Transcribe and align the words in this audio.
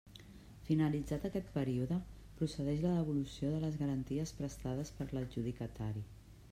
Finalitzat 0.69 1.27
aquest 1.29 1.51
període, 1.57 1.99
procedeix 2.39 2.81
la 2.87 2.93
devolució 2.97 3.53
de 3.55 3.61
les 3.67 3.77
garanties 3.85 4.35
prestades 4.41 4.95
per 5.01 5.09
l'adjudicatari. 5.15 6.05